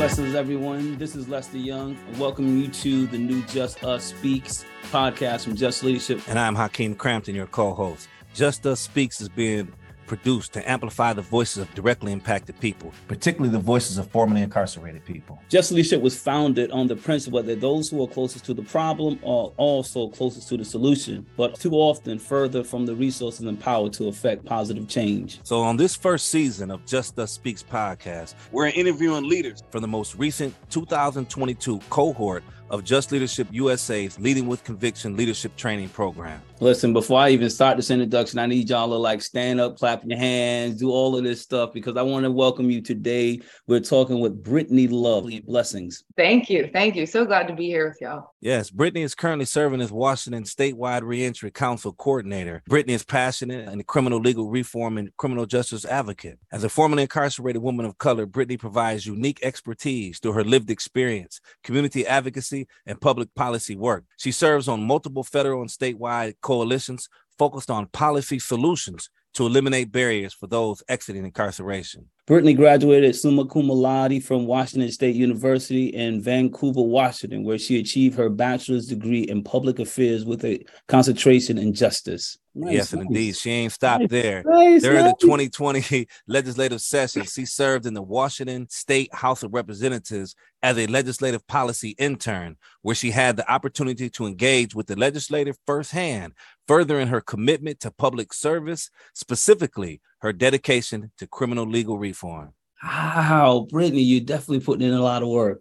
[0.00, 0.96] Blessings, everyone.
[0.96, 1.94] This is Lester Young.
[2.18, 6.22] Welcome you to the new Just Us Speaks podcast from Just Leadership.
[6.26, 8.08] And I'm Hakeem Crampton, your co host.
[8.32, 9.70] Just Us Speaks is being
[10.10, 15.04] produced to amplify the voices of directly impacted people, particularly the voices of formerly incarcerated
[15.04, 15.40] people.
[15.48, 19.20] Just Leadership was founded on the principle that those who are closest to the problem
[19.24, 23.88] are also closest to the solution, but too often further from the resources and power
[23.88, 25.38] to affect positive change.
[25.44, 29.88] So, on this first season of Just Us Speaks podcast, we're interviewing leaders from the
[29.88, 36.42] most recent 2022 cohort of Just Leadership USA's Leading with Conviction Leadership Training Program.
[36.62, 40.04] Listen, before I even start this introduction, I need y'all to like stand up, clap
[40.04, 43.40] your hands, do all of this stuff because I want to welcome you today.
[43.66, 45.40] We're talking with Brittany Lovely.
[45.40, 46.04] Blessings.
[46.18, 46.68] Thank you.
[46.70, 47.06] Thank you.
[47.06, 48.34] So glad to be here with y'all.
[48.42, 52.62] Yes, Brittany is currently serving as Washington Statewide Reentry Council Coordinator.
[52.68, 56.38] Brittany is passionate and criminal legal reform and criminal justice advocate.
[56.52, 61.40] As a formerly incarcerated woman of color, Brittany provides unique expertise through her lived experience,
[61.64, 64.04] community advocacy, and public policy work.
[64.18, 70.34] She serves on multiple federal and statewide coalitions focused on policy solutions to eliminate barriers
[70.34, 72.04] for those exiting incarceration.
[72.26, 78.16] Brittany graduated summa cum laude from Washington State University in Vancouver, Washington, where she achieved
[78.16, 82.36] her bachelor's degree in public affairs with a concentration in justice.
[82.54, 83.02] Nice, yes, nice.
[83.06, 84.42] indeed, she ain't stopped nice, there.
[84.42, 90.76] During the 2020 legislative session, she served in the Washington State House of Representatives as
[90.76, 96.32] a legislative policy intern, where she had the opportunity to engage with the legislative firsthand,
[96.66, 102.52] furthering her commitment to public service, specifically her dedication to criminal legal reform.
[102.82, 105.60] Wow, Brittany, you're definitely putting in a lot of work.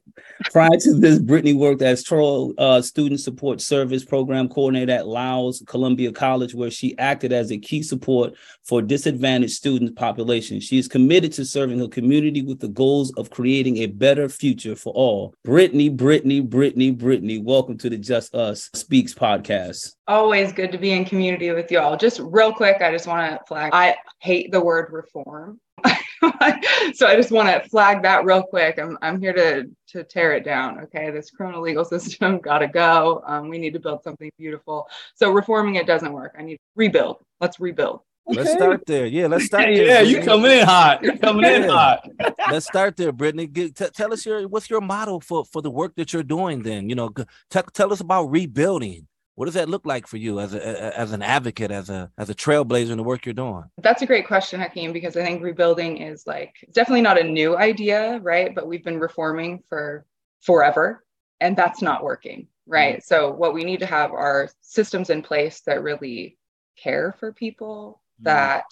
[0.51, 5.51] Prior to this, Brittany worked as Toronto uh, Student Support Service Program Coordinator at Lower
[5.65, 10.61] Columbia College, where she acted as a key support for disadvantaged student population.
[10.61, 14.77] She is committed to serving her community with the goals of creating a better future
[14.77, 15.33] for all.
[15.43, 19.95] Brittany, Brittany, Brittany, Brittany, welcome to the Just Us Speaks podcast.
[20.07, 21.97] Always good to be in community with y'all.
[21.97, 25.59] Just real quick, I just want to flag I hate the word reform.
[26.93, 28.79] so I just want to flag that real quick.
[28.79, 30.79] I'm, I'm here to to tear it down.
[30.81, 33.23] Okay, this criminal legal system got to go.
[33.25, 34.87] Um, we need to build something beautiful.
[35.15, 36.35] So reforming it doesn't work.
[36.37, 37.17] I need to rebuild.
[37.39, 38.01] Let's rebuild.
[38.29, 38.41] Okay.
[38.41, 39.05] Let's start there.
[39.07, 39.85] Yeah, let's start there.
[39.85, 41.03] Yeah, you coming in hot.
[41.03, 42.07] You coming in hot.
[42.51, 43.47] let's start there, Brittany.
[43.47, 46.61] Get, t- tell us your what's your motto for for the work that you're doing.
[46.61, 49.07] Then you know, t- tell us about rebuilding.
[49.39, 52.29] What does that look like for you as a as an advocate, as a as
[52.29, 53.63] a trailblazer in the work you're doing?
[53.77, 57.55] That's a great question, Hakeem, because I think rebuilding is like definitely not a new
[57.55, 58.53] idea, right?
[58.53, 60.05] But we've been reforming for
[60.41, 61.05] forever,
[61.39, 62.95] and that's not working, right?
[62.95, 63.03] Mm-hmm.
[63.03, 66.37] So what we need to have are systems in place that really
[66.75, 68.25] care for people, mm-hmm.
[68.25, 68.65] that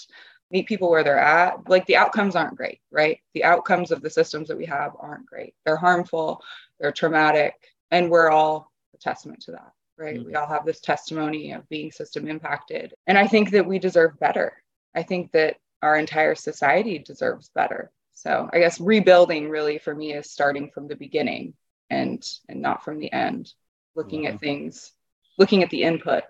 [0.51, 1.69] meet people where they're at.
[1.69, 3.21] Like the outcomes aren't great, right?
[3.33, 5.53] The outcomes of the systems that we have aren't great.
[5.65, 6.41] They're harmful,
[6.77, 7.53] they're traumatic,
[7.89, 10.15] and we're all a testament to that right?
[10.17, 10.27] Mm-hmm.
[10.27, 12.93] We all have this testimony of being system impacted.
[13.07, 14.53] And I think that we deserve better.
[14.95, 17.91] I think that our entire society deserves better.
[18.13, 21.53] So I guess rebuilding really for me is starting from the beginning
[21.89, 23.53] and and not from the end,
[23.95, 24.91] looking at things,
[25.37, 26.23] looking at the input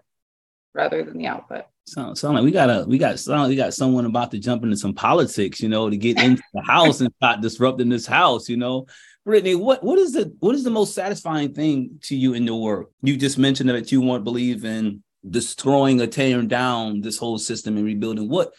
[0.73, 1.66] rather than the output.
[1.85, 4.39] Sound, sound like we got a we got sound like we got someone about to
[4.39, 8.06] jump into some politics, you know, to get into the house and start disrupting this
[8.06, 8.85] house, you know.
[9.27, 12.55] Brittany, what what is the what is the most satisfying thing to you in the
[12.55, 12.91] work?
[13.01, 17.75] You just mentioned that you want believe in destroying or tearing down this whole system
[17.75, 18.29] and rebuilding.
[18.29, 18.53] What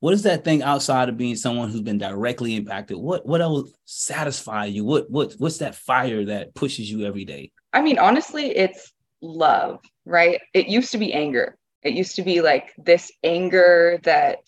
[0.00, 2.98] what is that thing outside of being someone who's been directly impacted?
[2.98, 4.84] What what else satisfy you?
[4.84, 7.50] What what what's that fire that pushes you every day?
[7.72, 8.92] I mean, honestly, it's
[9.22, 10.38] love, right?
[10.52, 11.56] It used to be anger.
[11.82, 14.40] It used to be like this anger that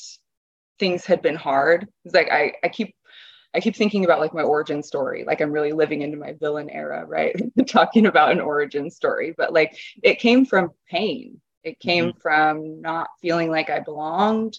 [0.79, 1.89] things had been hard.
[2.05, 2.95] It's like I I keep
[3.55, 6.71] I keep thinking about like my origin story, like I'm really living into my villain
[6.71, 7.37] era, right?
[7.67, 11.41] Talking about an origin story, but like it came from pain.
[11.63, 12.19] It came mm-hmm.
[12.19, 14.59] from not feeling like I belonged,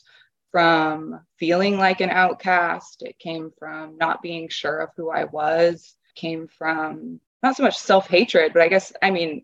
[0.51, 3.01] from feeling like an outcast.
[3.01, 7.63] It came from not being sure of who I was, it came from not so
[7.63, 9.43] much self hatred, but I guess, I mean,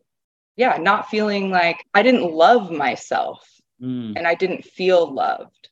[0.56, 3.48] yeah, not feeling like I didn't love myself
[3.81, 4.13] mm.
[4.16, 5.69] and I didn't feel loved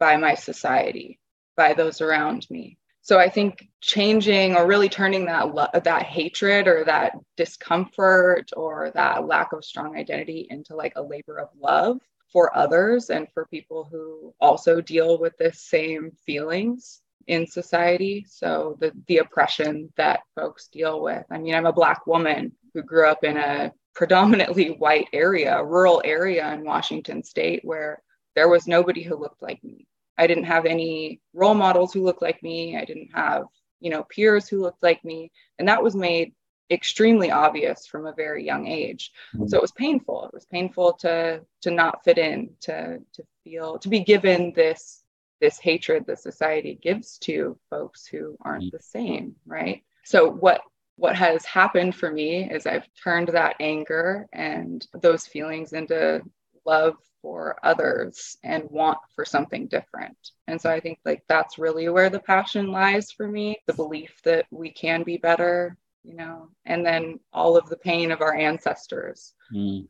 [0.00, 1.18] by my society,
[1.56, 2.77] by those around me.
[3.08, 8.90] So I think changing or really turning that lo- that hatred or that discomfort or
[8.94, 13.46] that lack of strong identity into like a labor of love for others and for
[13.46, 18.26] people who also deal with the same feelings in society.
[18.28, 21.24] So the the oppression that folks deal with.
[21.30, 25.64] I mean, I'm a black woman who grew up in a predominantly white area, a
[25.64, 28.02] rural area in Washington state where
[28.34, 29.87] there was nobody who looked like me.
[30.18, 32.76] I didn't have any role models who looked like me.
[32.76, 33.44] I didn't have
[33.80, 35.30] you know, peers who looked like me.
[35.58, 36.34] And that was made
[36.70, 39.12] extremely obvious from a very young age.
[39.34, 39.46] Mm-hmm.
[39.46, 40.26] So it was painful.
[40.26, 45.02] It was painful to to not fit in, to to feel to be given this
[45.40, 48.76] this hatred that society gives to folks who aren't mm-hmm.
[48.76, 49.82] the same, right?
[50.04, 50.60] So what
[50.96, 56.22] what has happened for me is I've turned that anger and those feelings into
[56.66, 60.16] love for others and want for something different.
[60.46, 64.20] And so I think like that's really where the passion lies for me, the belief
[64.24, 68.34] that we can be better, you know, and then all of the pain of our
[68.34, 69.34] ancestors.
[69.52, 69.86] Mm.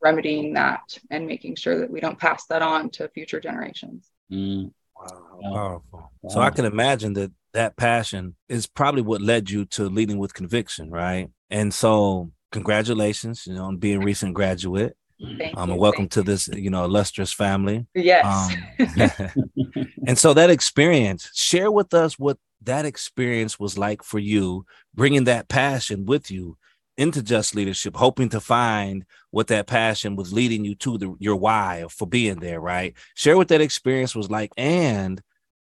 [0.00, 4.08] Remedying that and making sure that we don't pass that on to future generations.
[4.32, 4.70] Mm.
[4.96, 6.10] Wow, powerful.
[6.22, 6.30] Wow.
[6.30, 10.34] So I can imagine that that passion is probably what led you to leading with
[10.34, 11.30] conviction, right?
[11.50, 14.96] And so, congratulations, you know, on being recent graduate.
[15.20, 17.86] Thank um, you, and welcome to this, you know, illustrious family.
[17.94, 18.54] Yes.
[18.78, 19.46] Um,
[20.06, 24.64] and so that experience, share with us what that experience was like for you,
[24.94, 26.56] bringing that passion with you
[26.96, 31.36] into just leadership, hoping to find what that passion was leading you to the, your
[31.36, 32.94] why for being there, right?
[33.14, 34.50] Share what that experience was like.
[34.56, 35.20] And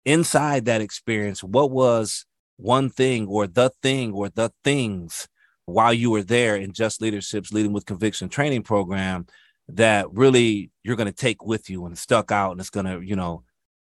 [0.05, 2.25] inside that experience, what was
[2.57, 5.27] one thing or the thing or the things
[5.65, 9.25] while you were there in Just Leadership's Leading with Conviction training program
[9.67, 13.01] that really you're going to take with you and stuck out and it's going to,
[13.01, 13.43] you know,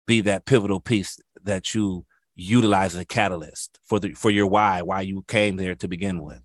[0.06, 2.04] be that pivotal piece that you
[2.36, 6.22] utilize as a catalyst for the for your why, why you came there to begin
[6.22, 6.40] with.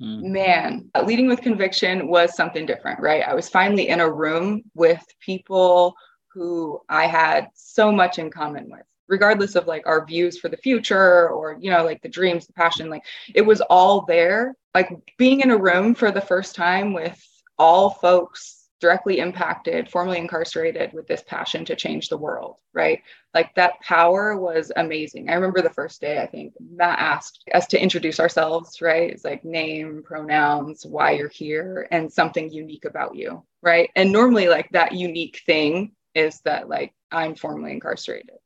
[0.00, 0.32] Hmm.
[0.32, 3.22] Man, leading with conviction was something different, right?
[3.22, 5.94] I was finally in a room with people
[6.32, 10.56] who I had so much in common with regardless of like our views for the
[10.56, 13.02] future or you know like the dreams the passion like
[13.34, 17.18] it was all there like being in a room for the first time with
[17.58, 23.00] all folks directly impacted formerly incarcerated with this passion to change the world right?
[23.34, 25.28] Like that power was amazing.
[25.30, 29.10] I remember the first day i think matt asked us to introduce ourselves right?
[29.12, 33.30] It's like name pronouns why you're here and something unique about you
[33.62, 33.90] right?
[33.96, 38.36] And normally like that unique thing is that like i'm formerly incarcerated.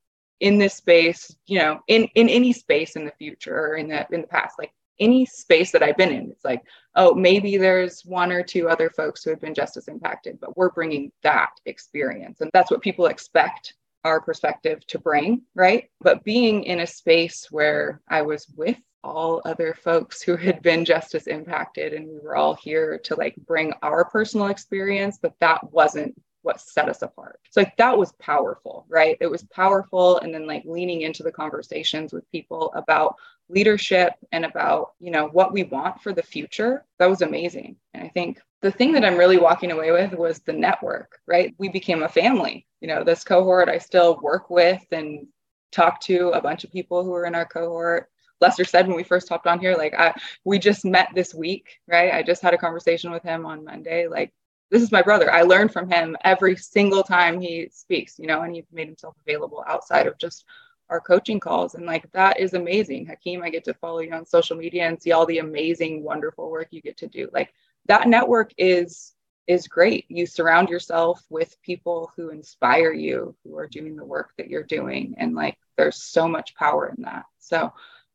[0.41, 4.07] In this space, you know, in in any space in the future or in the
[4.13, 6.63] in the past, like any space that I've been in, it's like,
[6.97, 10.57] oh, maybe there's one or two other folks who have been just as impacted, but
[10.57, 15.91] we're bringing that experience, and that's what people expect our perspective to bring, right?
[16.01, 20.85] But being in a space where I was with all other folks who had been
[20.85, 25.33] just as impacted and we were all here to like bring our personal experience but
[25.41, 27.41] that wasn't what set us apart.
[27.51, 29.17] So like that was powerful, right?
[29.21, 33.17] It was powerful and then like leaning into the conversations with people about
[33.49, 36.85] leadership and about, you know, what we want for the future.
[36.99, 37.77] That was amazing.
[37.95, 41.55] And I think the thing that I'm really walking away with was the network, right?
[41.59, 42.67] We became a family.
[42.81, 45.27] You know, this cohort I still work with and
[45.73, 48.09] talk to a bunch of people who are in our cohort.
[48.41, 50.15] Lester said when we first hopped on here, like I,
[50.45, 52.15] we just met this week, right?
[52.15, 54.09] I just had a conversation with him on Monday.
[54.09, 54.33] Like
[54.71, 55.33] this is my brother.
[55.33, 59.17] I learn from him every single time he speaks, you know, and he's made himself
[59.27, 60.45] available outside of just
[60.89, 61.75] our coaching calls.
[61.75, 63.07] And like that is amazing.
[63.07, 66.51] Hakeem, I get to follow you on social media and see all the amazing, wonderful
[66.51, 67.29] work you get to do.
[67.33, 67.53] Like
[67.87, 69.15] that network is
[69.47, 70.05] is great.
[70.09, 74.63] You surround yourself with people who inspire you, who are doing the work that you're
[74.63, 75.15] doing.
[75.19, 77.25] And like there's so much power in that.
[77.41, 77.73] So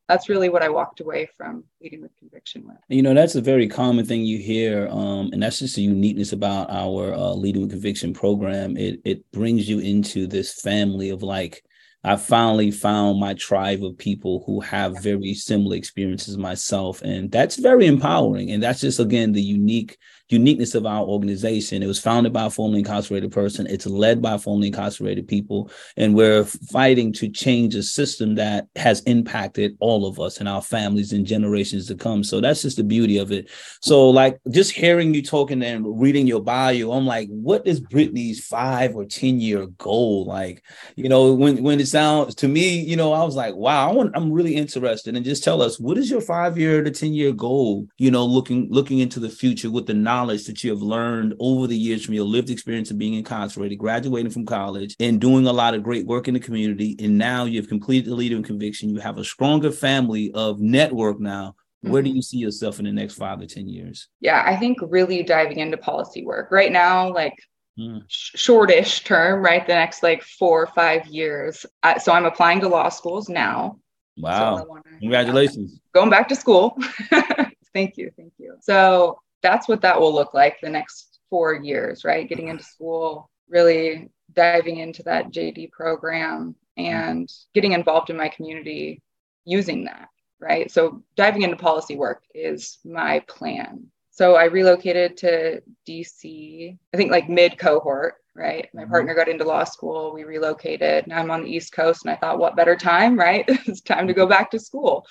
[0.07, 2.77] that's really what I walked away from leading with conviction with.
[2.89, 6.31] You know, that's a very common thing you hear, um, and that's just a uniqueness
[6.31, 8.77] about our uh, leading with conviction program.
[8.77, 11.63] It it brings you into this family of like.
[12.05, 17.55] I finally found my tribe of people who have very similar experiences myself, and that's
[17.55, 18.51] very empowering.
[18.51, 19.97] And that's just again the unique
[20.29, 21.83] uniqueness of our organization.
[21.83, 23.67] It was founded by a formerly incarcerated person.
[23.67, 25.69] It's led by formerly incarcerated people.
[25.97, 30.63] And we're fighting to change a system that has impacted all of us and our
[30.63, 32.23] families and generations to come.
[32.23, 33.51] So that's just the beauty of it.
[33.81, 38.45] So, like, just hearing you talking and reading your bio, I'm like, what is Brittany's
[38.45, 40.25] five or 10 year goal?
[40.25, 40.63] Like,
[40.95, 43.93] you know, when, when it sounds to me, you know, I was like, wow, I
[43.93, 45.15] want, I'm really interested.
[45.15, 48.25] And just tell us, what is your five year to 10 year goal, you know,
[48.25, 52.03] looking, looking into the future with the knowledge that you have learned over the years
[52.03, 55.83] from your lived experience of being incarcerated, graduating from college, and doing a lot of
[55.83, 56.97] great work in the community.
[56.99, 58.89] And now you've completed the leader in conviction.
[58.89, 61.55] You have a stronger family of network now.
[61.81, 62.15] Where do mm-hmm.
[62.15, 64.09] you see yourself in the next five to 10 years?
[64.19, 67.35] Yeah, I think really diving into policy work right now, like
[67.77, 68.03] Mm.
[68.07, 69.65] shortish term, right?
[69.67, 71.65] The next like four or five years.
[71.83, 73.79] Uh, so I'm applying to law schools now.
[74.17, 74.57] Wow.
[74.57, 75.81] So wanna, Congratulations.
[75.93, 76.77] going back to school.
[77.73, 78.11] thank you.
[78.15, 78.55] Thank you.
[78.61, 82.29] So that's what that will look like the next four years, right?
[82.29, 89.01] Getting into school, really diving into that JD program and getting involved in my community
[89.43, 90.07] using that,
[90.39, 90.71] right?
[90.71, 93.87] So diving into policy work is my plan.
[94.15, 98.69] So I relocated to DC, I think like mid cohort, right?
[98.73, 98.91] My mm-hmm.
[98.91, 101.05] partner got into law school, we relocated.
[101.05, 103.43] Now I'm on the East Coast and I thought, what better time, right?
[103.49, 105.05] it's time to go back to school.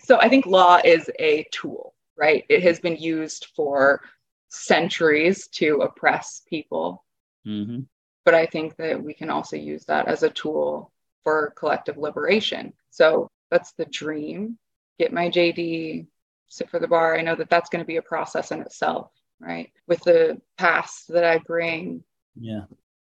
[0.00, 2.44] So I think law is a tool, right?
[2.50, 4.02] It has been used for
[4.50, 7.02] centuries to oppress people.
[7.46, 7.80] Mm-hmm.
[8.26, 10.92] But I think that we can also use that as a tool
[11.24, 12.74] for collective liberation.
[12.90, 14.58] So that's the dream.
[14.98, 16.08] Get my JD,
[16.50, 17.16] sit for the bar.
[17.16, 19.72] I know that that's going to be a process in itself, right?
[19.86, 22.04] With the past that I bring,
[22.38, 22.64] yeah,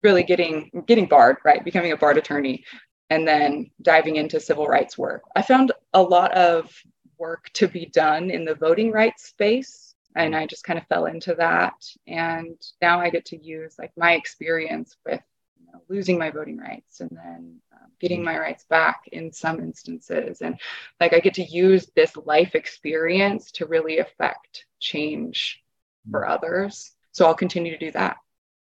[0.03, 1.65] really getting getting barred, right?
[1.65, 2.65] Becoming a barred attorney,
[3.09, 5.23] and then diving into civil rights work.
[5.35, 6.71] I found a lot of
[7.19, 11.07] work to be done in the voting rights space and i just kind of fell
[11.07, 11.75] into that
[12.07, 15.21] and now i get to use like my experience with
[15.61, 19.61] you know, losing my voting rights and then um, getting my rights back in some
[19.61, 20.59] instances and
[21.01, 25.63] like i get to use this life experience to really affect change
[26.11, 26.31] for mm.
[26.31, 28.17] others so i'll continue to do that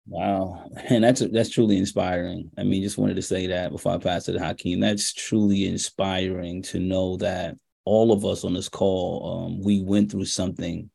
[0.09, 2.49] Wow, and that's that's truly inspiring.
[2.57, 4.79] I mean, just wanted to say that before I pass it to Hakeem.
[4.79, 10.11] That's truly inspiring to know that all of us on this call, um, we went
[10.11, 10.89] through something,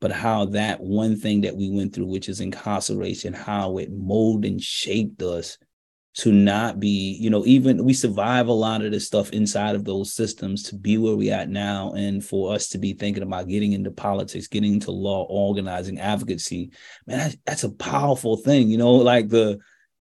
[0.00, 4.50] but how that one thing that we went through, which is incarceration, how it molded
[4.50, 5.58] and shaped us
[6.14, 9.84] to not be, you know, even we survive a lot of the stuff inside of
[9.84, 13.48] those systems to be where we at now, and for us to be thinking about
[13.48, 16.70] getting into politics, getting into law, organizing, advocacy,
[17.06, 19.58] man, that's, that's a powerful thing, you know, like the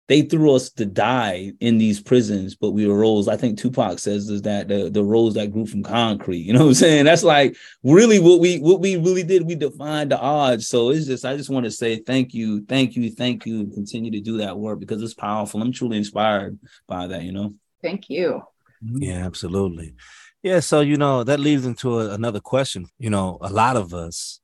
[0.08, 3.28] they threw us to die in these prisons, but we arose.
[3.28, 6.38] I think Tupac says is that the, the rose that grew from concrete.
[6.38, 7.04] You know what I'm saying?
[7.04, 9.42] That's like really what we what we really did.
[9.42, 10.66] We defined the odds.
[10.66, 13.72] So it's just I just want to say thank you, thank you, thank you, and
[13.72, 15.60] continue to do that work because it's powerful.
[15.60, 17.54] I'm truly inspired by that, you know.
[17.82, 18.42] Thank you.
[18.82, 19.02] Mm-hmm.
[19.02, 19.94] Yeah, absolutely.
[20.42, 22.86] Yeah, so you know, that leads into a, another question.
[22.98, 24.40] You know, a lot of us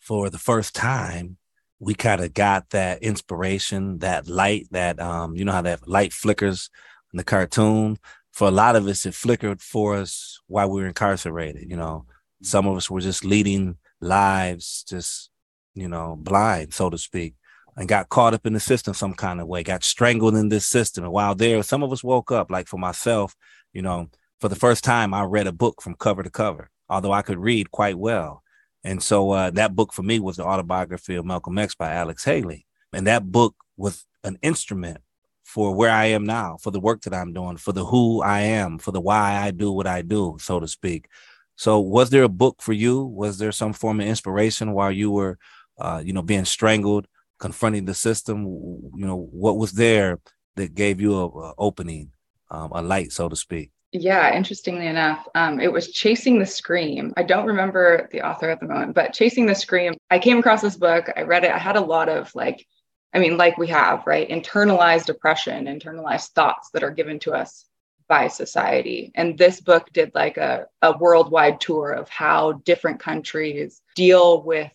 [0.00, 1.36] for the first time
[1.84, 6.12] we kind of got that inspiration, that light, that um, you know how that light
[6.12, 6.70] flickers
[7.12, 7.98] in the cartoon.
[8.32, 11.70] For a lot of us, it flickered for us while we were incarcerated.
[11.70, 12.06] You know,
[12.42, 15.30] some of us were just leading lives, just
[15.74, 17.34] you know, blind, so to speak,
[17.76, 20.66] and got caught up in the system some kind of way, got strangled in this
[20.66, 21.04] system.
[21.04, 22.50] And while there, some of us woke up.
[22.50, 23.34] Like for myself,
[23.72, 24.08] you know,
[24.40, 27.38] for the first time, I read a book from cover to cover, although I could
[27.38, 28.43] read quite well.
[28.84, 32.24] And so uh, that book for me was the autobiography of Malcolm X by Alex
[32.24, 32.66] Haley.
[32.92, 34.98] And that book was an instrument
[35.42, 38.40] for where I am now, for the work that I'm doing, for the who I
[38.40, 41.08] am, for the why I do what I do, so to speak.
[41.56, 43.04] So, was there a book for you?
[43.04, 45.38] Was there some form of inspiration while you were,
[45.78, 47.06] uh, you know, being strangled,
[47.38, 48.44] confronting the system?
[48.44, 50.18] You know, what was there
[50.56, 52.10] that gave you a, a opening,
[52.50, 53.70] um, a light, so to speak?
[53.96, 57.14] Yeah, interestingly enough, um, it was Chasing the Scream.
[57.16, 60.62] I don't remember the author at the moment, but Chasing the Scream, I came across
[60.62, 61.08] this book.
[61.16, 61.52] I read it.
[61.52, 62.66] I had a lot of like,
[63.14, 64.28] I mean, like we have, right?
[64.28, 67.66] Internalized oppression, internalized thoughts that are given to us
[68.08, 69.12] by society.
[69.14, 74.72] And this book did like a, a worldwide tour of how different countries deal with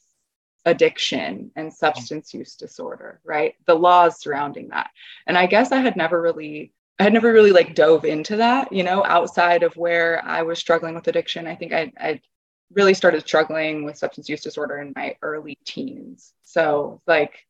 [0.63, 3.55] addiction and substance use disorder, right?
[3.65, 4.91] The laws surrounding that.
[5.27, 8.73] And I guess I had never really I had never really like dove into that,
[8.73, 11.47] you know, outside of where I was struggling with addiction.
[11.47, 12.21] I think I, I
[12.73, 16.33] really started struggling with substance use disorder in my early teens.
[16.43, 17.45] So, like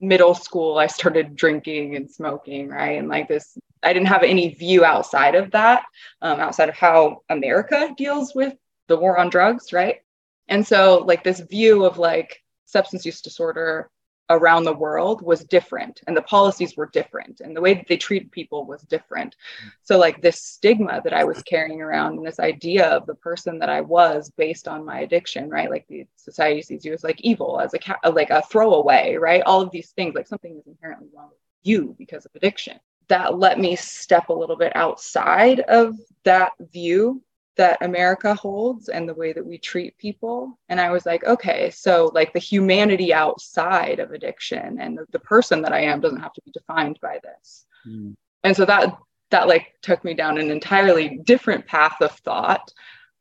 [0.00, 2.98] middle school, I started drinking and smoking, right?
[2.98, 5.84] And like this, I didn't have any view outside of that,
[6.20, 8.54] um, outside of how America deals with
[8.88, 10.02] the war on drugs, right?
[10.48, 13.88] And so, like, this view of like substance use disorder
[14.30, 17.96] around the world was different and the policies were different and the way that they
[17.96, 19.36] treated people was different.
[19.82, 23.58] So like this stigma that i was carrying around and this idea of the person
[23.58, 25.70] that i was based on my addiction right?
[25.70, 29.16] Like the society sees you as like evil as a ca- uh, like a throwaway
[29.16, 29.42] right?
[29.44, 32.78] All of these things like something is inherently wrong with you because of addiction.
[33.08, 37.22] That let me step a little bit outside of that view
[37.60, 40.58] that America holds and the way that we treat people.
[40.70, 45.18] And I was like, okay, so like the humanity outside of addiction and the, the
[45.18, 47.66] person that I am doesn't have to be defined by this.
[47.86, 48.14] Mm.
[48.44, 48.96] And so that
[49.28, 52.72] that like took me down an entirely different path of thought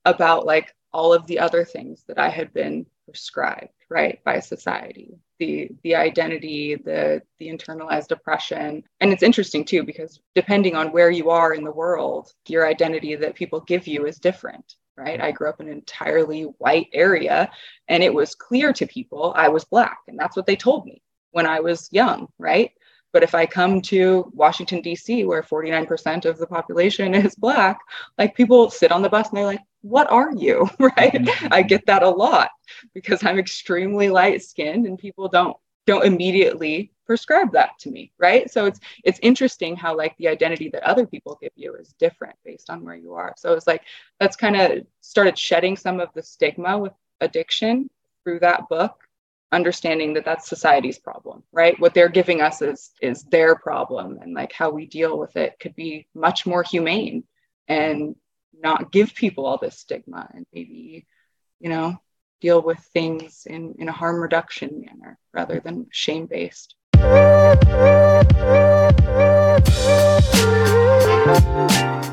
[0.06, 5.20] about like all of the other things that I had been prescribed, right, by society
[5.40, 11.10] the the identity the the internalized oppression and it's interesting too because depending on where
[11.10, 15.32] you are in the world your identity that people give you is different right i
[15.32, 17.50] grew up in an entirely white area
[17.88, 21.02] and it was clear to people i was black and that's what they told me
[21.32, 22.72] when i was young right
[23.12, 27.80] But if I come to Washington, D.C., where 49% of the population is Black,
[28.20, 30.70] like people sit on the bus and they're like, what are you?
[30.80, 31.14] right?
[31.14, 31.48] Mm-hmm.
[31.52, 32.52] I get that a lot
[32.94, 35.58] because I'm extremely light skinned and people don't
[35.88, 40.70] don't immediately prescribe that to me right so it's it's interesting how like the identity
[40.70, 43.82] that other people give you is different based on where you are so it's like
[44.20, 47.90] that's kind of started shedding some of the stigma with addiction
[48.24, 49.02] through that book
[49.52, 54.36] understanding that that's society's problem right what they're giving us is is their problem and
[54.36, 57.24] like how we deal with it could be much more humane
[57.68, 58.16] and
[58.62, 61.06] not give people all this stigma and maybe
[61.60, 61.98] you know
[62.42, 66.76] deal with things in, in a harm reduction manner rather than shame based.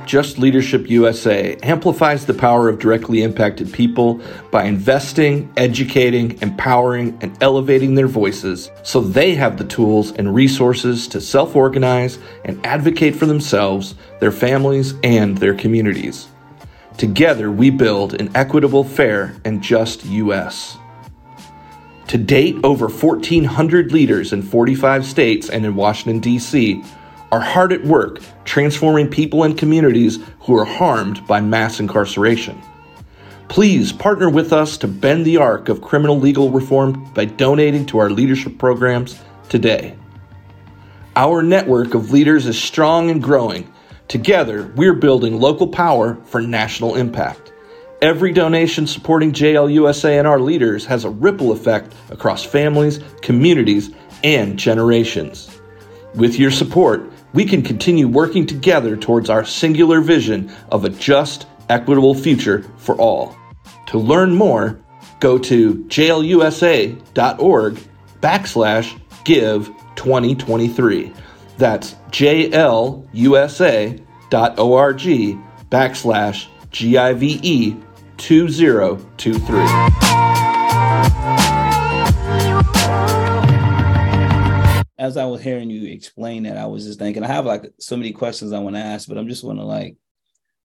[0.06, 4.20] Just Leadership USA amplifies the power of directly impacted people
[4.52, 11.08] by investing, educating, empowering, and elevating their voices so they have the tools and resources
[11.08, 16.28] to self organize and advocate for themselves, their families, and their communities.
[16.96, 20.78] Together, we build an equitable, fair, and just U.S.
[22.08, 26.82] To date, over 1,400 leaders in 45 states and in Washington, D.C.
[27.30, 32.62] are hard at work transforming people and communities who are harmed by mass incarceration.
[33.48, 37.98] Please partner with us to bend the arc of criminal legal reform by donating to
[37.98, 39.94] our leadership programs today.
[41.14, 43.70] Our network of leaders is strong and growing
[44.08, 47.52] Together, we're building local power for national impact.
[48.00, 53.90] Every donation supporting JLUSA and our leaders has a ripple effect across families, communities,
[54.22, 55.50] and generations.
[56.14, 61.46] With your support, we can continue working together towards our singular vision of a just,
[61.68, 63.36] equitable future for all.
[63.86, 64.78] To learn more,
[65.20, 66.98] go to jlusa.org
[68.20, 71.12] backslash give 2023.
[71.58, 73.06] That's jlusa.org
[75.70, 77.82] backslash GIVE
[78.18, 79.58] 2023.
[84.98, 87.96] As I was hearing you explain that, I was just thinking, I have like so
[87.96, 89.96] many questions I want to ask, but I'm just want to like,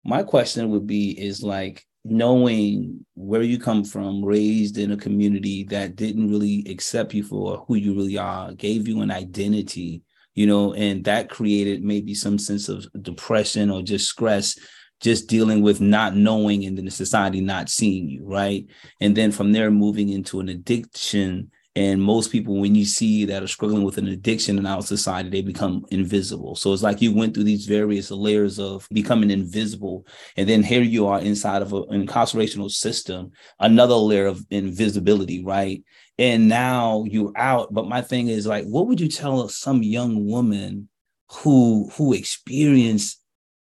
[0.05, 5.65] my question would be is like knowing where you come from, raised in a community
[5.65, 10.03] that didn't really accept you for who you really are, gave you an identity
[10.35, 14.59] you know, and that created maybe some sense of depression or just stress
[15.01, 18.67] just dealing with not knowing and then the society not seeing you, right?
[19.01, 21.51] And then from there, moving into an addiction.
[21.77, 25.31] And most people, when you see that are struggling with an addiction in our society,
[25.31, 26.57] they become invisible.
[26.57, 30.05] So it's like you went through these various layers of becoming invisible.
[30.37, 33.31] And then here you are inside of a, an incarcerational system,
[33.61, 35.85] another layer of invisibility, right?
[36.21, 40.27] and now you're out but my thing is like what would you tell some young
[40.27, 40.87] woman
[41.31, 43.20] who who experienced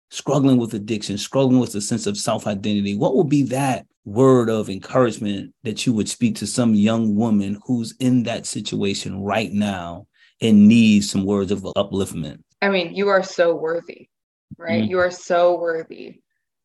[0.10, 4.70] struggling with addiction struggling with a sense of self-identity what would be that word of
[4.70, 10.06] encouragement that you would speak to some young woman who's in that situation right now
[10.42, 14.08] and needs some words of upliftment i mean you are so worthy
[14.58, 14.92] right mm-hmm.
[14.92, 16.20] you are so worthy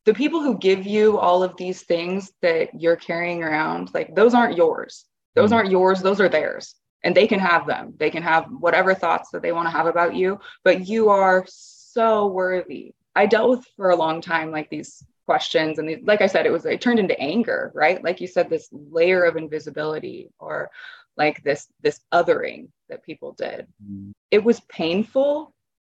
[0.05, 4.33] the people who give you all of these things that you're carrying around like those
[4.33, 5.55] aren't yours those mm-hmm.
[5.55, 6.75] aren't yours, those are theirs.
[7.03, 7.93] And they can have them.
[7.97, 11.45] They can have whatever thoughts that they want to have about you, but you are
[11.47, 12.93] so worthy.
[13.15, 16.45] I dealt with for a long time like these questions and these, like I said,
[16.45, 18.03] it was it turned into anger, right?
[18.03, 20.69] Like you said, this layer of invisibility or
[21.17, 23.67] like this this othering that people did.
[23.83, 24.11] Mm-hmm.
[24.31, 25.53] It was painful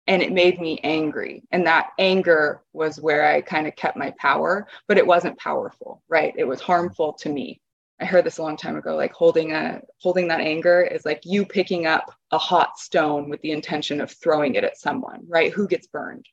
[0.08, 4.14] and it made me angry and that anger was where i kind of kept my
[4.20, 7.60] power but it wasn't powerful right it was harmful to me
[8.00, 11.22] I heard this a long time ago, like holding a holding that anger is like
[11.24, 15.54] you picking up a hot stone with the intention of throwing it at someone, right?
[15.54, 16.26] Who gets burned?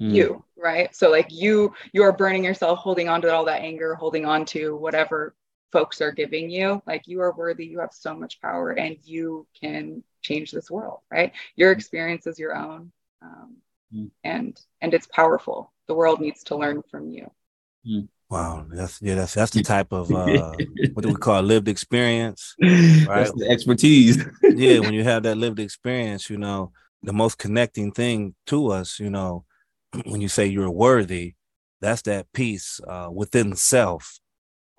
[0.00, 0.14] Mm.
[0.14, 0.94] You, right?
[0.96, 4.46] So like you you are burning yourself, holding on to all that anger, holding on
[4.46, 5.34] to whatever
[5.72, 6.82] folks are giving you.
[6.86, 11.00] Like you are worthy, you have so much power, and you can change this world,
[11.10, 11.32] right?
[11.56, 13.56] Your experience is your own, um,
[13.94, 14.10] mm.
[14.24, 15.72] and and it's powerful.
[15.86, 17.30] The world needs to learn from you.
[17.86, 18.08] Mm.
[18.30, 20.56] Wow, that's yeah, that's that's the type of uh,
[20.94, 23.06] what do we call lived experience, right?
[23.06, 24.24] That's the expertise.
[24.42, 26.70] yeah, when you have that lived experience, you know,
[27.02, 29.44] the most connecting thing to us, you know,
[30.04, 31.34] when you say you're worthy,
[31.80, 34.20] that's that piece uh, within self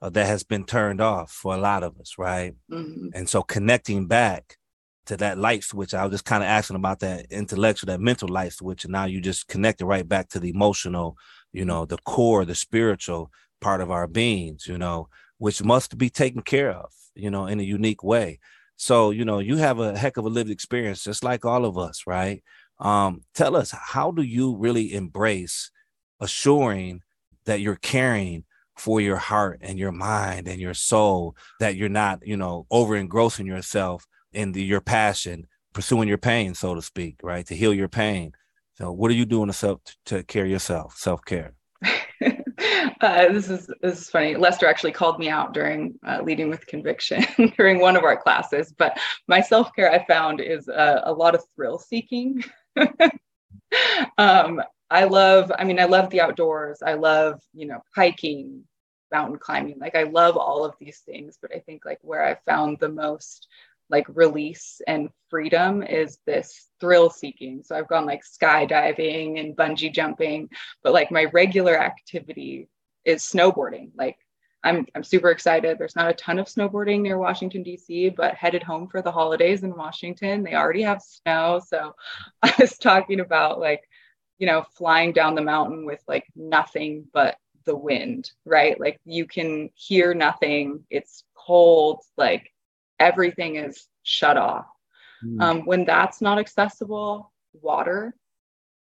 [0.01, 2.53] uh, that has been turned off for a lot of us, right?
[2.71, 3.07] Mm-hmm.
[3.13, 4.57] And so connecting back
[5.07, 8.29] to that light switch, I was just kind of asking about that intellectual, that mental
[8.29, 11.17] light switch, and now you just connect it right back to the emotional
[11.53, 16.09] you know, the core, the spiritual part of our beings, you know, which must be
[16.09, 18.39] taken care of, you know, in a unique way.
[18.77, 21.77] So, you know, you have a heck of a lived experience, just like all of
[21.77, 22.43] us, right?
[22.81, 25.71] Um, tell us, how do you really embrace
[26.19, 27.01] assuring
[27.45, 28.43] that you're caring
[28.75, 32.95] for your heart and your mind and your soul, that you're not, you know, over
[32.95, 37.45] engrossing yourself in the, your passion, pursuing your pain, so to speak, right?
[37.45, 38.31] To heal your pain.
[38.75, 41.53] So, what are you doing to self to care yourself, self care?
[43.01, 44.35] uh, this is this is funny.
[44.35, 47.23] Lester actually called me out during uh, leading with conviction
[47.57, 48.73] during one of our classes.
[48.75, 52.43] But my self care I found is uh, a lot of thrill seeking.
[54.17, 55.51] um, I love.
[55.57, 56.81] I mean, I love the outdoors.
[56.85, 58.63] I love you know hiking,
[59.11, 59.79] mountain climbing.
[59.79, 61.37] Like I love all of these things.
[61.41, 63.47] But I think like where I found the most
[63.89, 67.61] like release and freedom is this thrill seeking.
[67.63, 70.49] So I've gone like skydiving and bungee jumping,
[70.81, 72.69] but like my regular activity
[73.03, 73.91] is snowboarding.
[73.95, 74.17] Like
[74.63, 75.77] I'm I'm super excited.
[75.77, 79.63] There's not a ton of snowboarding near Washington D.C., but headed home for the holidays
[79.63, 80.43] in Washington.
[80.43, 81.95] They already have snow, so
[82.43, 83.81] I was talking about like,
[84.37, 88.79] you know, flying down the mountain with like nothing but the wind, right?
[88.79, 90.83] Like you can hear nothing.
[90.89, 92.01] It's cold.
[92.17, 92.51] Like
[92.99, 94.65] everything is shut off.
[95.23, 95.41] Mm.
[95.41, 98.15] Um, when that's not accessible, water,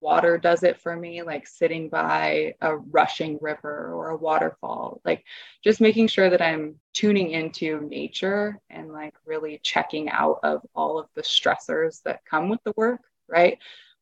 [0.02, 5.24] water does it for me, like sitting by a rushing river or a waterfall, like
[5.64, 11.00] just making sure that I'm tuning into nature and like really checking out of all
[11.00, 13.58] of the stressors that come with the work, right?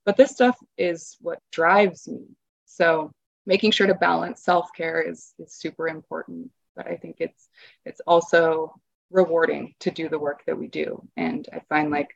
[0.06, 2.26] But this stuff is what drives me.
[2.66, 3.12] So
[3.46, 6.52] making sure to balance self-care is, is super important.
[6.76, 7.50] But I think it's
[7.86, 8.76] it's also
[9.12, 11.08] rewarding to do the work that we do.
[11.16, 12.10] And I find like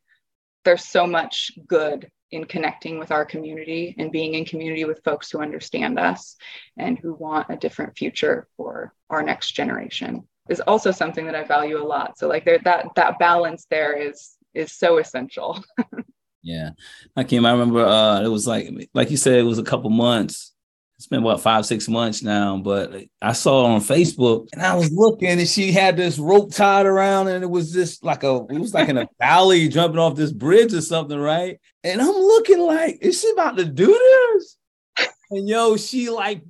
[0.66, 5.32] there's so much good in connecting with our community and being in community with folks
[5.32, 6.36] who understand us
[6.78, 11.44] and who want a different future for our next generation is also something that I
[11.44, 12.18] value a lot.
[12.18, 15.63] So like there that that balance there is is so essential.
[16.44, 16.72] yeah.
[17.16, 19.90] I came I remember uh it was like like you said it was a couple
[19.90, 20.54] months
[20.98, 24.92] it's been what five six months now but i saw on facebook and i was
[24.92, 28.58] looking and she had this rope tied around and it was just like a it
[28.60, 31.60] was like in a valley jumping off this bridge or something right?
[31.84, 34.58] And i'm looking like is she about to do this?
[35.30, 36.42] And yo she like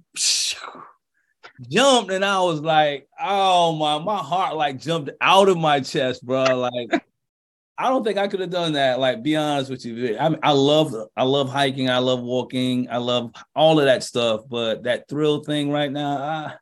[1.70, 6.26] jumped and i was like oh my my heart like jumped out of my chest
[6.26, 6.44] bro.
[6.44, 7.04] Like
[7.78, 9.00] I don't think I could have done that.
[9.00, 12.98] Like, be honest with you, I, I love I love hiking, I love walking, I
[12.98, 14.42] love all of that stuff.
[14.50, 16.56] But that thrill thing right now, I,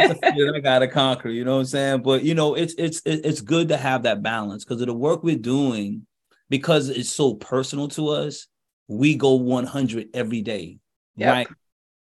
[0.00, 1.28] I gotta conquer.
[1.28, 2.02] You know what I'm saying?
[2.02, 5.22] But you know, it's it's it's good to have that balance because of the work
[5.22, 6.06] we're doing,
[6.48, 8.46] because it's so personal to us.
[8.88, 10.78] We go 100 every day,
[11.14, 11.32] yep.
[11.32, 11.48] right?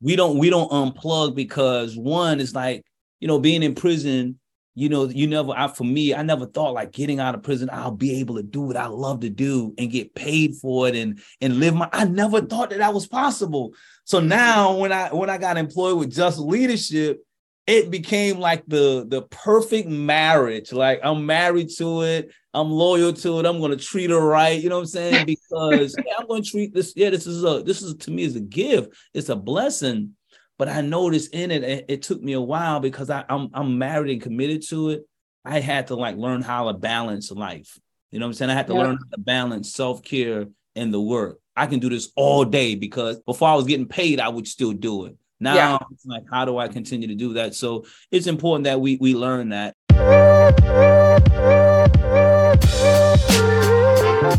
[0.01, 2.83] We don't we don't unplug because one is like
[3.21, 4.37] you know being in prison
[4.75, 7.69] you know, you never, I, for me, I never thought like getting out of prison,
[7.71, 10.95] I'll be able to do what I love to do and get paid for it
[10.95, 11.89] and and live my.
[11.91, 13.73] I never thought that that was possible.
[14.05, 17.23] So now, when I when I got employed with Just Leadership,
[17.67, 20.73] it became like the the perfect marriage.
[20.73, 23.45] Like I'm married to it, I'm loyal to it.
[23.45, 24.59] I'm gonna treat her right.
[24.59, 25.25] You know what I'm saying?
[25.53, 26.93] Because yeah, I'm gonna treat this.
[26.95, 28.93] Yeah, this is a this is to me is a gift.
[29.13, 30.15] It's a blessing
[30.57, 33.77] but I noticed in it, it, it took me a while because I, I'm I'm
[33.77, 35.07] married and committed to it.
[35.45, 37.77] I had to like learn how to balance life.
[38.11, 38.51] You know what I'm saying?
[38.51, 38.79] I had to yeah.
[38.79, 41.39] learn how to balance self-care and the work.
[41.55, 44.73] I can do this all day because before I was getting paid, I would still
[44.73, 45.17] do it.
[45.39, 45.77] Now yeah.
[45.91, 47.55] it's like, how do I continue to do that?
[47.55, 49.75] So it's important that we we learn that.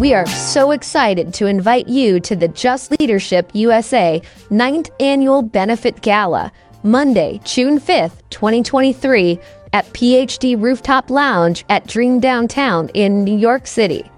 [0.01, 6.03] We are so excited to invite you to the Just Leadership USA 9th Annual Benefit
[6.03, 6.51] Gala,
[6.83, 9.39] Monday, June 5th, 2023,
[9.73, 14.11] at PhD Rooftop Lounge at Dream Downtown in New York City.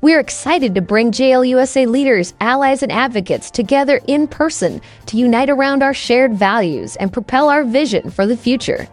[0.00, 5.82] We're excited to bring JLUSA leaders, allies, and advocates together in person to unite around
[5.82, 8.86] our shared values and propel our vision for the future.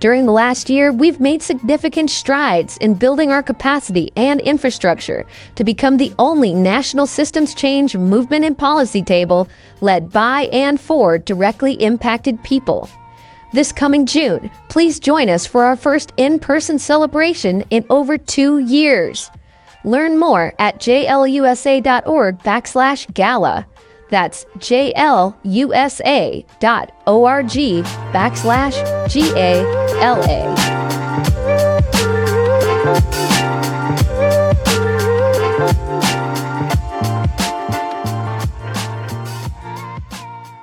[0.00, 5.62] During the last year, we've made significant strides in building our capacity and infrastructure to
[5.62, 9.46] become the only national systems change movement and policy table
[9.82, 12.88] led by and for directly impacted people.
[13.52, 18.60] This coming June, please join us for our first in person celebration in over two
[18.60, 19.30] years.
[19.84, 23.66] Learn more at jlusa.org backslash gala.
[24.10, 25.34] That's jlusa.org
[28.12, 30.80] backslash G-A-L-A.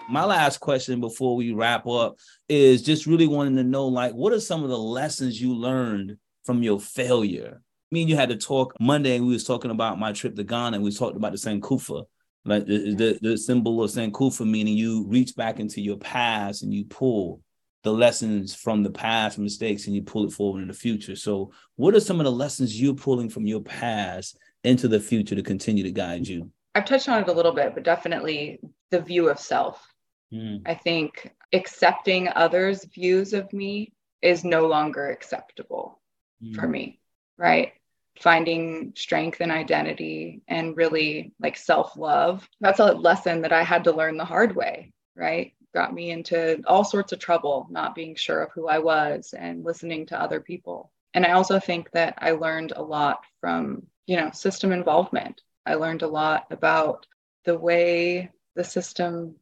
[0.10, 2.18] My last question before we wrap up
[2.50, 6.18] is just really wanting to know like what are some of the lessons you learned
[6.44, 10.12] from your failure Me and you had to talk Monday, we was talking about my
[10.12, 12.06] trip to Ghana, and we talked about the Sankofa,
[12.48, 16.74] like the, the, the symbol of Sankofa, meaning you reach back into your past and
[16.74, 17.42] you pull
[17.84, 21.16] the lessons from the past mistakes and you pull it forward in the future.
[21.16, 25.36] So, what are some of the lessons you're pulling from your past into the future
[25.36, 26.52] to continue to guide you?
[26.74, 28.60] I've touched on it a little bit, but definitely
[28.92, 29.86] the view of self.
[30.34, 30.62] Mm.
[30.66, 36.00] I think accepting others' views of me is no longer acceptable
[36.44, 36.56] mm.
[36.56, 37.00] for me,
[37.38, 37.74] right?
[38.20, 42.48] Finding strength and identity and really like self love.
[42.60, 45.54] That's a lesson that I had to learn the hard way, right?
[45.74, 49.64] Got me into all sorts of trouble, not being sure of who I was and
[49.64, 50.92] listening to other people.
[51.14, 55.42] And I also think that I learned a lot from, you know, system involvement.
[55.66, 57.06] I learned a lot about
[57.46, 59.36] the way the system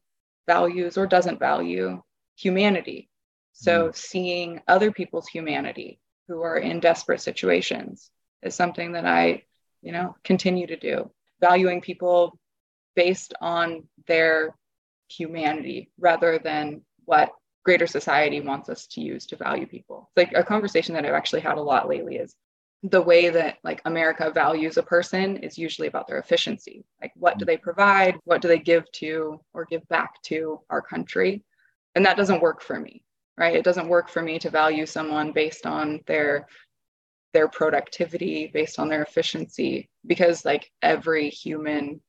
[0.46, 2.02] values or doesn't value
[2.36, 3.08] humanity.
[3.52, 3.96] So, mm.
[3.96, 8.10] seeing other people's humanity who are in desperate situations
[8.46, 9.42] is something that I,
[9.82, 11.10] you know, continue to do.
[11.40, 12.38] Valuing people
[12.94, 14.54] based on their
[15.08, 17.30] humanity rather than what
[17.64, 20.10] greater society wants us to use to value people.
[20.16, 22.34] Like a conversation that I've actually had a lot lately is
[22.82, 26.84] the way that like America values a person is usually about their efficiency.
[27.00, 28.16] Like what do they provide?
[28.24, 31.42] What do they give to or give back to our country?
[31.94, 33.02] And that doesn't work for me,
[33.36, 33.56] right?
[33.56, 36.46] It doesn't work for me to value someone based on their
[37.32, 42.00] their productivity, based on their efficiency because like every human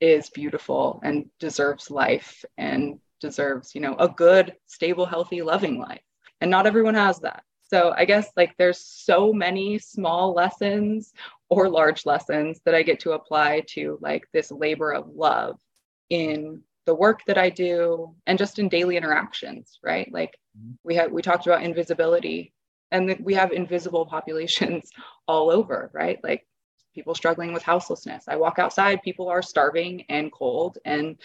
[0.00, 6.00] is beautiful and deserves life and deserves, you know, a good, stable, healthy, loving life.
[6.40, 7.42] And not everyone has that.
[7.68, 11.12] So I guess like there's so many small lessons
[11.48, 15.60] or large lessons that I get to apply to like this labor of love
[16.08, 20.10] in the work that I do and just in daily interactions, right?
[20.12, 20.72] Like mm-hmm.
[20.82, 22.52] we had we talked about invisibility
[22.90, 24.90] and we have invisible populations
[25.28, 26.18] all over, right?
[26.22, 26.46] Like
[26.94, 28.24] people struggling with houselessness.
[28.28, 31.16] I walk outside, people are starving and cold and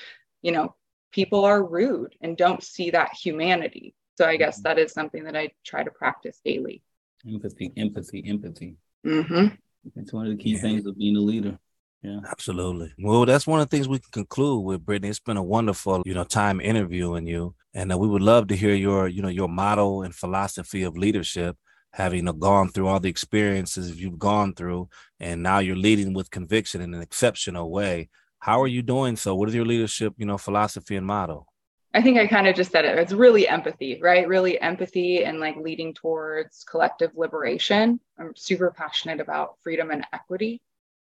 [0.41, 0.75] you know,
[1.11, 4.63] people are rude and don't see that humanity so I guess mm-hmm.
[4.63, 6.81] that is something that I try to practice daily.
[7.27, 8.77] Empathy, empathy, empathy.
[9.05, 9.47] Mm-hmm.
[9.95, 10.61] It's one of the key yeah.
[10.61, 11.59] things of being a leader.
[12.01, 12.19] Yeah.
[12.29, 12.93] Absolutely.
[12.99, 15.09] Well, that's one of the things we can conclude with Brittany.
[15.09, 17.55] It's been a wonderful, you know, time interviewing you.
[17.75, 20.97] And uh, we would love to hear your, you know, your model and philosophy of
[20.97, 21.57] leadership,
[21.91, 26.31] having know, gone through all the experiences you've gone through, and now you're leading with
[26.31, 28.09] conviction in an exceptional way.
[28.39, 29.35] How are you doing so?
[29.35, 31.47] What is your leadership, you know, philosophy and model
[31.95, 32.99] I think I kind of just said it.
[32.99, 34.27] It's really empathy, right?
[34.27, 38.01] Really empathy and like leading towards collective liberation.
[38.19, 40.61] I'm super passionate about freedom and equity.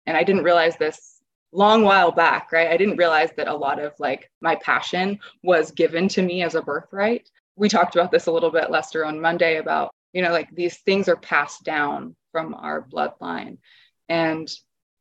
[0.05, 1.18] And I didn't realize this
[1.51, 2.69] long while back, right?
[2.69, 6.55] I didn't realize that a lot of like my passion was given to me as
[6.55, 7.29] a birthright.
[7.55, 10.77] We talked about this a little bit, Lester, on Monday about, you know, like these
[10.79, 13.57] things are passed down from our bloodline.
[14.07, 14.49] And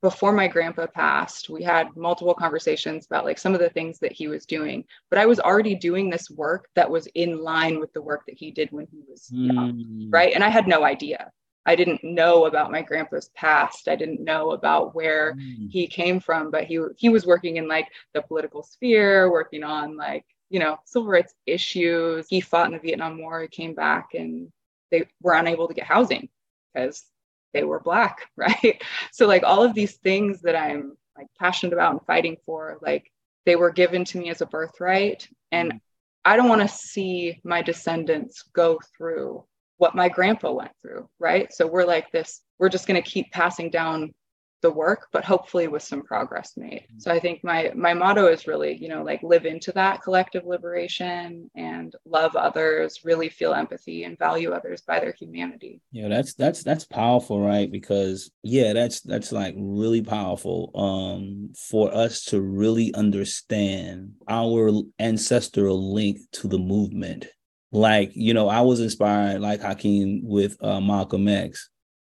[0.01, 4.13] before my grandpa passed, we had multiple conversations about like some of the things that
[4.13, 4.85] he was doing.
[5.11, 8.39] But I was already doing this work that was in line with the work that
[8.39, 9.53] he did when he was mm.
[9.53, 10.33] young, right?
[10.35, 11.33] And I had no idea.
[11.69, 13.89] I didn't know about my grandpa's past.
[13.89, 15.71] I didn't know about where mm.
[15.71, 19.95] he came from, but he he was working in like the political sphere, working on
[19.95, 22.27] like, you know, civil rights issues.
[22.31, 24.51] He fought in the Vietnam War, he came back and
[24.91, 26.31] they were unable to get housing
[26.73, 27.05] because
[27.53, 31.93] they were black right so like all of these things that i'm like passionate about
[31.93, 33.11] and fighting for like
[33.47, 35.81] they were given to me as a birthright and mm.
[36.25, 39.45] i don't want to see my descendants go through
[39.79, 41.53] what my grandpa went through right?
[41.53, 44.13] So we're like this we're just going to keep passing down
[44.61, 46.83] the work but hopefully with some progress made.
[46.83, 46.99] Mm-hmm.
[46.99, 50.45] so i think my my motto is really you know like live into that collective
[50.45, 55.81] liberation and love others really feel empathy and value others by their humanity.
[55.93, 57.71] Yeah that's that's that's powerful right?
[57.71, 65.93] Because yeah that's that's like really powerful um for us to really understand our ancestral
[65.95, 67.27] link to the movement
[67.71, 71.69] like you know i was inspired like hakeem with uh, malcolm x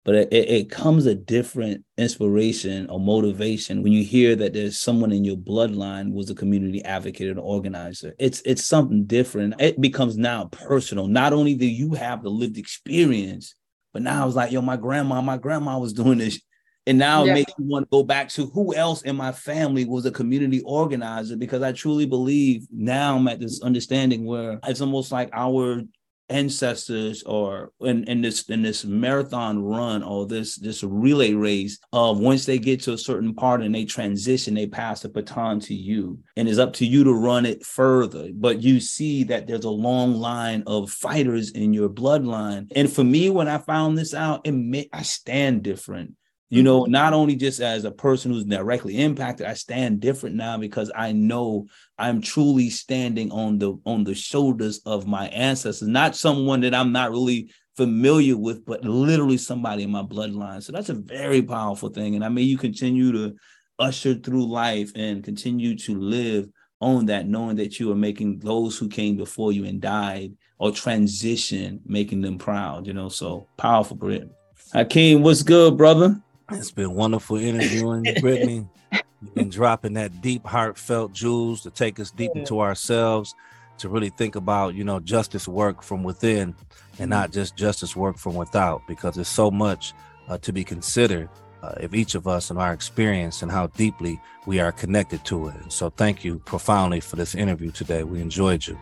[0.04, 5.12] but it, it comes a different inspiration or motivation when you hear that there's someone
[5.12, 8.14] in your bloodline was a community advocate and organizer.
[8.18, 9.54] It's it's something different.
[9.58, 11.06] It becomes now personal.
[11.06, 13.54] Not only do you have the lived experience
[13.94, 16.42] but now it's like yo my grandma my grandma was doing this
[16.86, 17.32] and now yeah.
[17.32, 20.10] it makes me want to go back to who else in my family was a
[20.10, 25.30] community organizer because I truly believe now I'm at this understanding where it's almost like
[25.32, 25.82] our
[26.30, 32.18] ancestors or in, in this in this marathon run or this this relay race of
[32.18, 35.74] once they get to a certain part and they transition they pass the baton to
[35.74, 36.18] you.
[36.36, 38.30] And it's up to you to run it further.
[38.32, 42.72] But you see that there's a long line of fighters in your bloodline.
[42.74, 46.14] And for me when i found this out it made i stand different
[46.50, 46.92] You know, mm-hmm.
[46.92, 51.12] not only just as a person who's directly impacted, I stand different now because I
[51.12, 51.66] know
[51.98, 56.92] I'm truly standing on the on the shoulders of my ancestors, not someone that I'm
[56.92, 60.62] not really familiar with, but literally somebody in my bloodline.
[60.62, 62.14] So that's a very powerful thing.
[62.14, 63.34] And I mean, you continue to
[63.78, 66.48] usher through life and continue to live
[66.80, 70.70] on that, knowing that you are making those who came before you and died or
[70.70, 73.08] transition, making them proud, you know.
[73.08, 74.30] So powerful, Britt.
[74.72, 76.20] Hakeem, what's good, brother?
[76.50, 78.66] It's been wonderful interviewing you, Brittany.
[78.92, 83.34] You've been dropping that deep, heartfelt jewels to take us deep into ourselves,
[83.78, 86.54] to really think about, you know, justice work from within
[86.98, 89.94] and not just justice work from without, because there's so much
[90.28, 91.30] uh, to be considered
[91.62, 95.48] uh, of each of us and our experience and how deeply we are connected to
[95.48, 95.72] it.
[95.72, 98.04] So, thank you profoundly for this interview today.
[98.04, 98.78] We enjoyed you.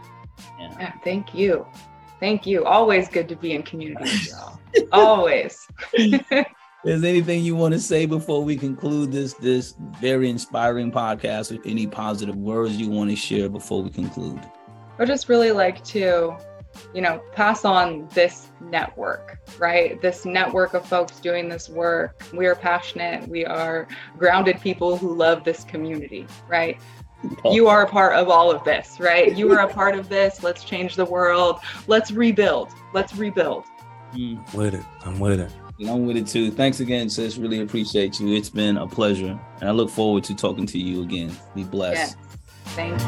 [0.58, 1.64] Yeah, yeah thank you.
[2.18, 2.64] Thank you.
[2.64, 4.02] Always good to be in community.
[4.02, 4.58] With y'all.
[4.92, 5.68] Always.
[6.84, 11.56] Is anything you want to say before we conclude this this very inspiring podcast?
[11.56, 14.40] Or any positive words you want to share before we conclude?
[14.98, 16.36] I just really like to,
[16.92, 20.02] you know, pass on this network, right?
[20.02, 22.20] This network of folks doing this work.
[22.34, 23.28] We are passionate.
[23.28, 23.86] We are
[24.18, 26.80] grounded people who love this community, right?
[27.44, 29.36] You are a part of all of this, right?
[29.36, 30.42] You are a part of this.
[30.42, 31.60] Let's change the world.
[31.86, 32.70] Let's rebuild.
[32.92, 33.66] Let's rebuild.
[34.14, 34.52] Mm.
[34.52, 34.84] With it.
[35.04, 35.52] I'm with it.
[35.80, 36.50] I'm with it too.
[36.50, 37.36] Thanks again, sis.
[37.38, 38.34] Really appreciate you.
[38.34, 39.38] It's been a pleasure.
[39.60, 41.36] And I look forward to talking to you again.
[41.54, 42.16] Be blessed.
[42.16, 42.16] Yes.
[42.74, 43.00] Thank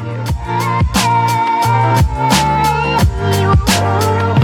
[4.29, 4.34] you.